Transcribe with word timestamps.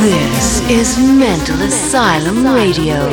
This 0.00 0.60
is 0.70 0.98
Mental 0.98 1.60
Asylum 1.60 2.46
Radio 2.54 3.06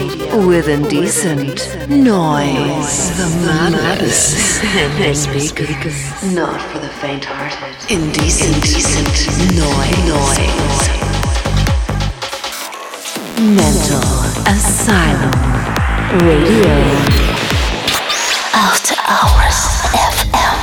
with 0.47 0.70
indecent 0.70 1.67
noise. 1.90 3.12
The 3.17 3.27
maddest 3.45 4.37
speakers. 5.51 6.33
Not 6.33 6.61
for 6.71 6.79
the 6.79 6.87
faint-hearted. 6.87 7.92
Indecent, 7.92 8.55
indecent 8.55 9.18
noise. 9.57 10.07
noise. 10.07 10.88
Mental 13.38 14.07
Asylum 14.47 15.35
Radio. 16.25 16.75
After 18.55 18.95
Hours 19.05 19.59
FM. 19.91 20.56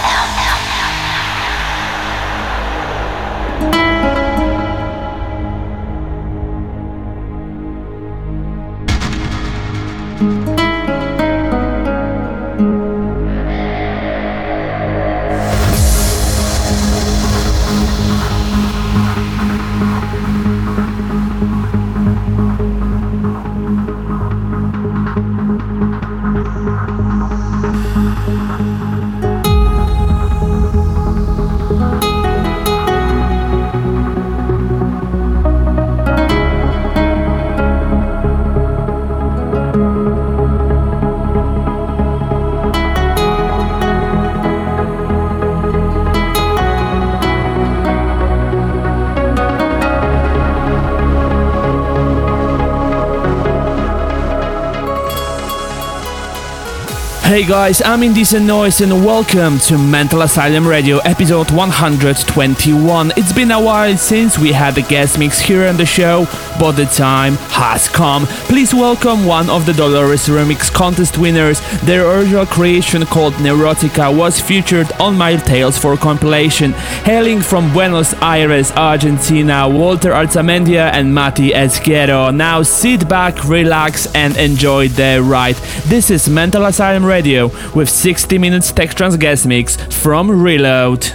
Hey 57.34 57.44
guys, 57.44 57.82
I'm 57.82 58.04
Indecent 58.04 58.46
Noise 58.46 58.80
and 58.80 59.04
welcome 59.04 59.58
to 59.66 59.76
Mental 59.76 60.22
Asylum 60.22 60.68
Radio 60.68 60.98
episode 60.98 61.50
121. 61.50 63.12
It's 63.16 63.32
been 63.32 63.50
a 63.50 63.60
while 63.60 63.96
since 63.96 64.38
we 64.38 64.52
had 64.52 64.78
a 64.78 64.82
guest 64.82 65.18
mix 65.18 65.40
here 65.40 65.66
on 65.66 65.76
the 65.76 65.84
show, 65.84 66.28
but 66.60 66.76
the 66.76 66.84
time 66.84 67.34
has 67.50 67.88
come. 67.88 68.26
Please 68.46 68.72
welcome 68.72 69.26
one 69.26 69.50
of 69.50 69.66
the 69.66 69.72
Dolores 69.72 70.28
Remix 70.28 70.72
contest 70.72 71.18
winners. 71.18 71.60
Their 71.80 72.08
original 72.08 72.46
creation 72.46 73.04
called 73.04 73.34
Neurotica 73.34 74.16
was 74.16 74.40
featured 74.40 74.92
on 75.00 75.18
my 75.18 75.34
Tales 75.34 75.76
for 75.76 75.96
compilation. 75.96 76.70
Hailing 77.02 77.42
from 77.42 77.72
Buenos 77.72 78.14
Aires, 78.22 78.70
Argentina, 78.76 79.68
Walter 79.68 80.12
Arzamendia 80.12 80.92
and 80.92 81.12
Mati 81.12 81.50
Esquero. 81.50 82.32
Now 82.32 82.62
sit 82.62 83.08
back, 83.08 83.42
relax 83.42 84.06
and 84.14 84.36
enjoy 84.36 84.86
the 84.86 85.20
ride. 85.20 85.56
This 85.86 86.12
is 86.12 86.28
Mental 86.28 86.66
Asylum 86.66 87.04
Radio 87.04 87.23
Radio 87.24 87.50
with 87.74 87.88
60 87.88 88.36
minutes 88.36 88.70
tech 88.70 88.92
trance 88.92 89.16
guest 89.16 89.46
mix 89.46 89.76
from 89.76 90.30
Reload. 90.42 91.10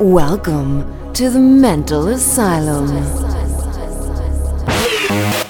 Welcome 0.00 1.12
to 1.12 1.28
the 1.28 1.38
Mental 1.38 2.08
Asylum. 2.08 2.88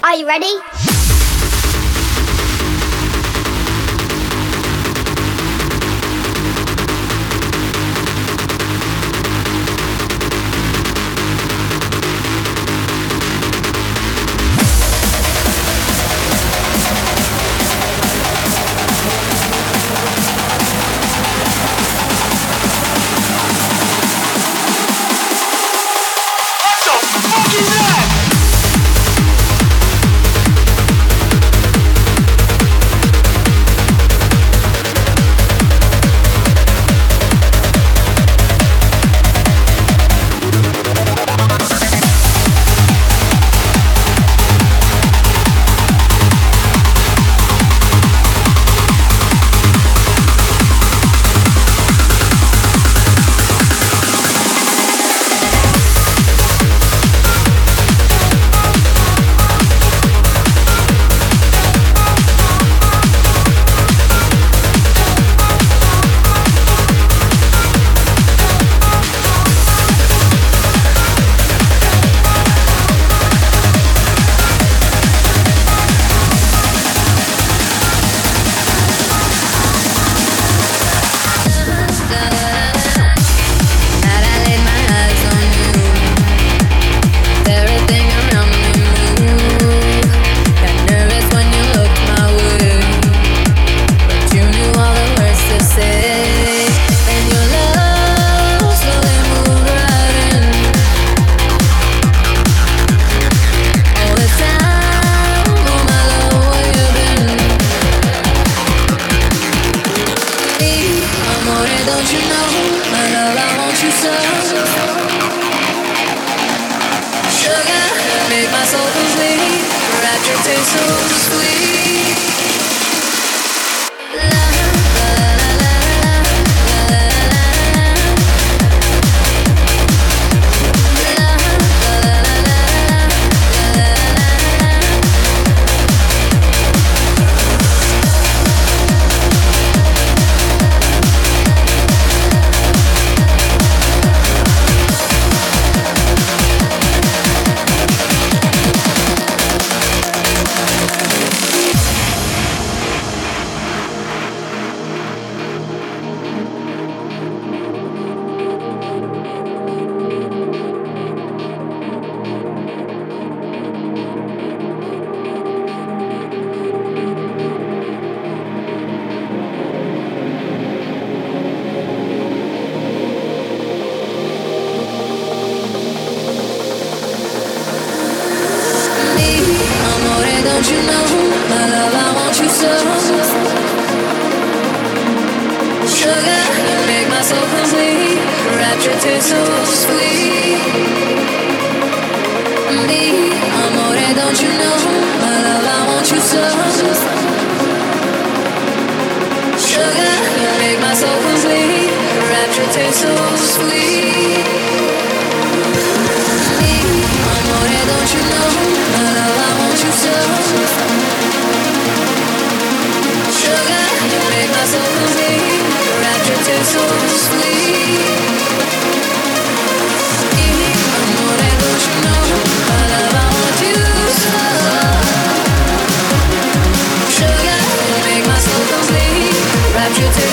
Are 0.02 0.16
you 0.16 0.26
ready? 0.26 0.89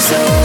so 0.10 0.37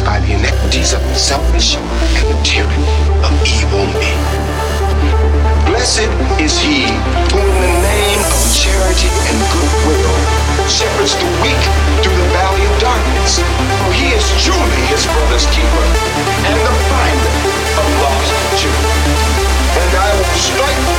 by 0.00 0.18
the 0.20 0.32
inequities 0.32 0.92
of 0.92 1.02
the 1.02 1.14
selfish 1.14 1.76
and 1.76 2.26
the 2.26 2.38
tyranny 2.42 2.88
of 3.22 3.30
evil 3.46 3.86
men. 3.94 4.18
Blessed 5.70 6.10
is 6.42 6.58
he 6.58 6.90
who 7.30 7.38
in 7.38 7.54
the 7.62 7.74
name 7.84 8.22
of 8.26 8.42
charity 8.50 9.06
and 9.06 9.38
goodwill 9.54 10.16
shepherds 10.66 11.14
the 11.14 11.28
weak 11.44 11.62
through 12.02 12.16
the 12.16 12.30
valley 12.34 12.64
of 12.66 12.74
darkness, 12.80 13.38
for 13.84 13.92
he 13.94 14.10
is 14.10 14.24
truly 14.42 14.80
his 14.90 15.06
brother's 15.06 15.46
keeper 15.54 15.86
and 16.48 16.58
the 16.58 16.74
finder 16.90 17.34
of 17.78 17.86
lost 18.02 18.34
children. 18.58 18.98
And 19.78 19.90
I 19.94 20.10
will 20.16 20.38
strike 20.38 20.93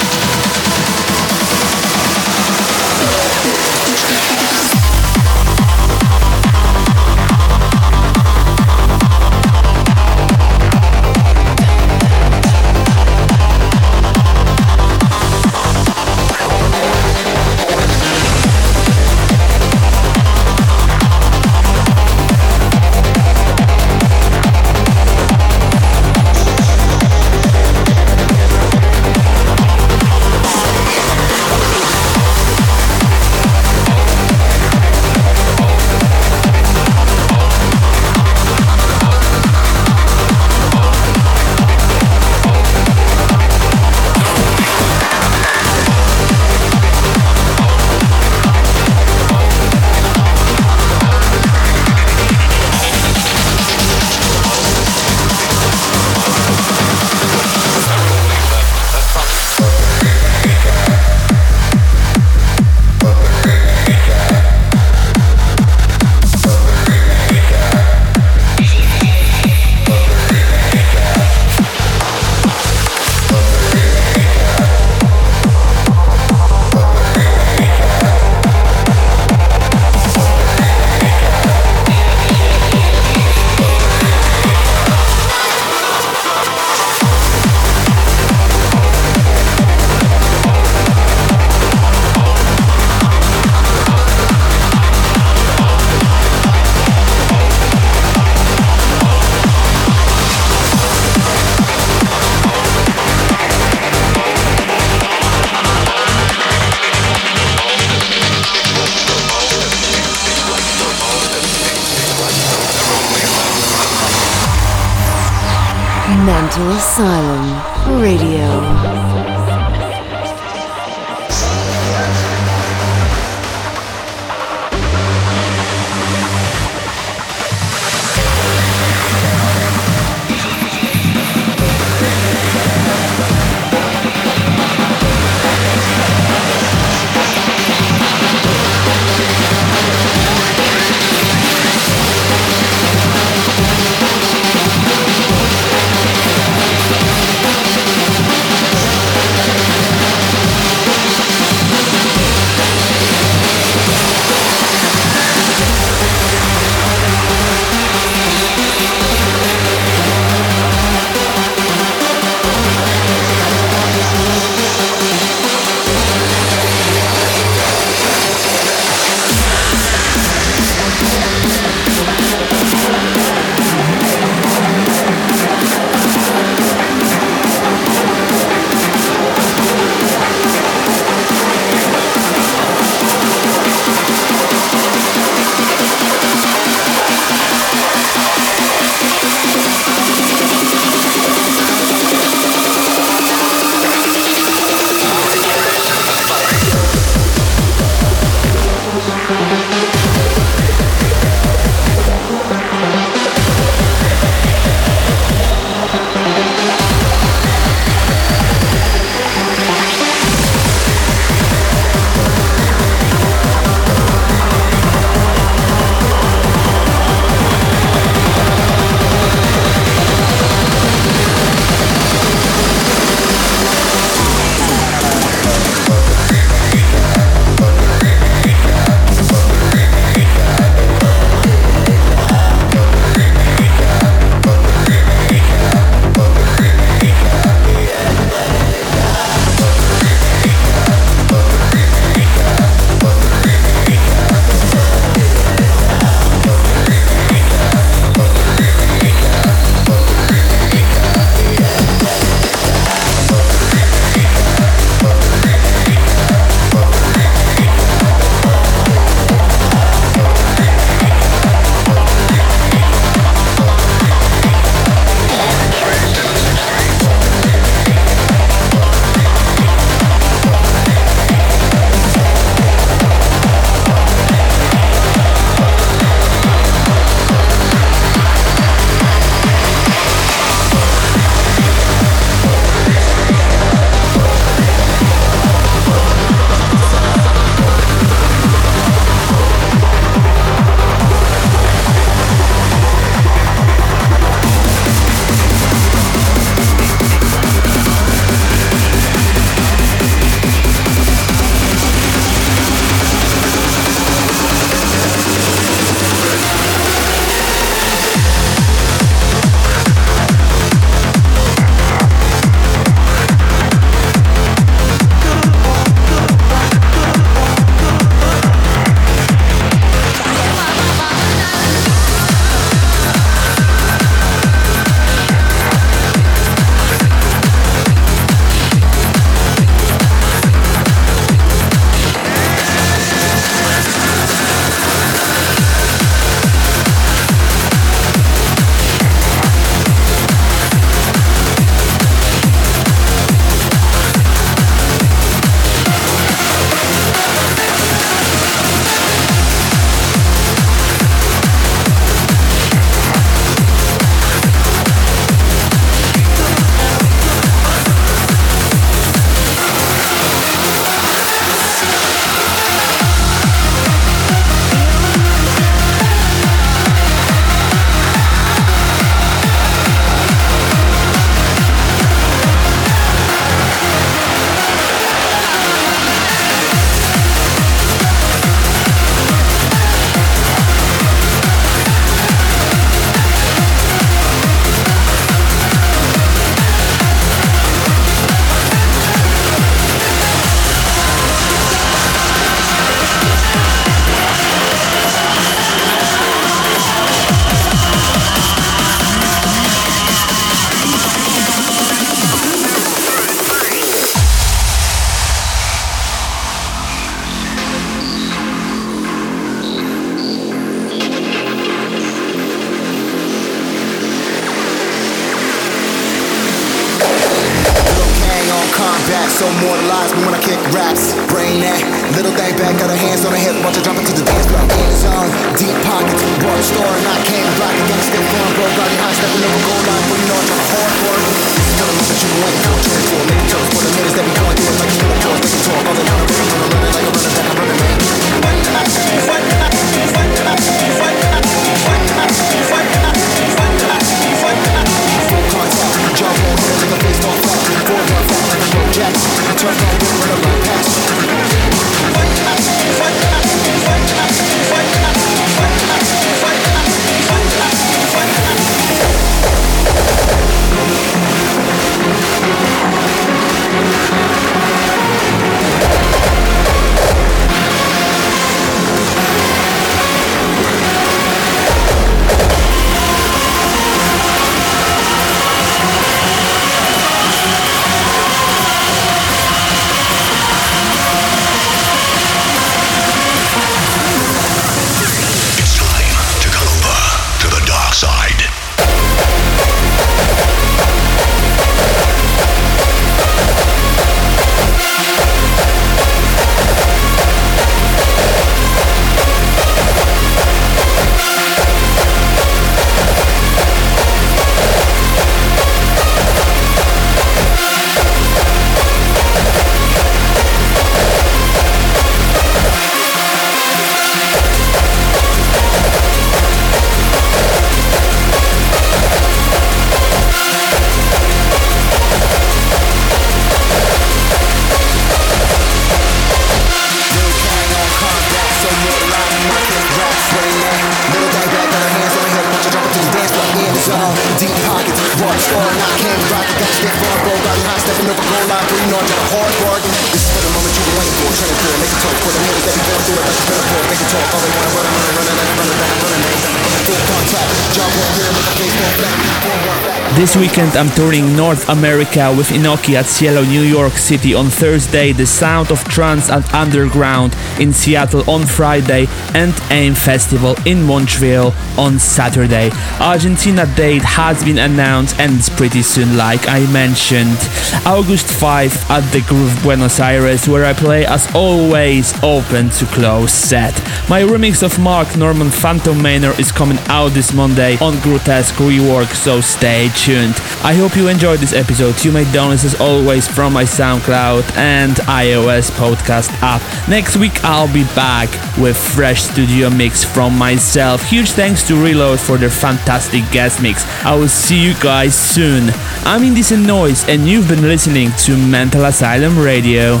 I'm 550.74 550.88
touring 550.96 551.36
North 551.36 551.68
America 551.68 552.34
with 552.36 552.48
Inoki 552.48 552.94
at 552.94 553.04
Cielo, 553.04 553.42
New 553.42 553.60
York 553.60 553.92
City 553.92 554.34
on 554.34 554.46
Thursday, 554.46 555.12
the 555.12 555.26
Sound 555.26 555.70
of 555.70 555.84
Trance 555.84 556.30
at 556.30 556.52
Underground 556.54 557.36
in 557.60 557.72
Seattle 557.74 558.28
on 558.28 558.46
Friday, 558.46 559.06
and 559.34 559.52
AIM 559.70 559.94
Festival 559.94 560.56
in 560.64 560.82
Montreal 560.82 561.52
on 561.76 561.98
Saturday. 561.98 562.70
Argentina 563.00 563.66
date 563.76 564.02
has 564.02 564.42
been 564.42 564.58
announced 564.58 565.18
and 565.20 565.34
it's 565.34 565.50
pretty 565.50 565.82
soon 565.82 566.16
like 566.16 566.48
I 566.48 566.60
mentioned. 566.72 567.36
August 567.84 568.26
5 568.26 568.90
at 568.90 569.12
the 569.12 569.20
Groove 569.28 569.62
Buenos 569.62 570.00
Aires 570.00 570.48
where 570.48 570.64
I 570.64 570.72
play 570.72 571.04
as 571.04 571.32
always 571.34 572.14
open 572.22 572.70
to 572.70 572.86
close 572.86 573.32
set. 573.32 573.74
My 574.08 574.22
remix 574.22 574.62
of 574.62 574.78
Mark 574.78 575.16
Norman 575.16 575.50
Phantom 575.50 576.00
Manor 576.00 576.32
is 576.40 576.50
coming 576.50 576.78
out 576.86 577.10
this 577.10 577.34
Monday 577.34 577.76
on 577.78 578.00
Grotesque 578.00 578.54
Rework 578.54 579.14
so 579.14 579.40
stay 579.40 579.90
tuned. 579.94 580.34
I 580.64 580.74
hope 580.74 580.96
you 580.96 581.06
enjoyed 581.08 581.38
this 581.38 581.52
episode. 581.52 582.04
You 582.04 582.10
may 582.10 582.24
download 582.24 582.64
as 582.64 582.80
always 582.80 583.28
from 583.28 583.52
my 583.52 583.62
SoundCloud 583.64 584.56
and 584.56 584.94
iOS 584.96 585.70
podcast 585.70 586.30
app. 586.42 586.60
Next 586.88 587.16
week 587.16 587.44
I'll 587.44 587.72
be 587.72 587.84
back 587.94 588.28
with 588.58 588.76
fresh 588.76 589.22
studio 589.22 589.70
mix 589.70 590.02
from 590.02 590.36
myself. 590.36 591.02
Huge 591.08 591.30
thanks 591.32 591.62
to 591.68 591.76
Reload 591.76 592.18
for 592.18 592.36
their 592.36 592.50
fantastic 592.50 593.22
guest 593.30 593.62
mix. 593.62 593.84
I 594.04 594.16
will 594.16 594.28
see 594.28 594.60
you 594.60 594.74
guys 594.80 595.14
soon. 595.14 595.70
I'm 596.04 596.24
Indecent 596.24 596.66
Noise 596.66 597.08
and 597.08 597.28
you've 597.28 597.48
been 597.48 597.62
listening 597.62 598.10
to 598.24 598.36
Mental 598.36 598.84
Asylum 598.86 599.38
Radio. 599.38 600.00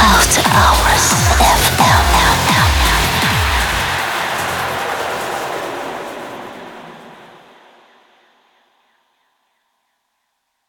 After 0.00 0.42
Hours. 0.50 1.31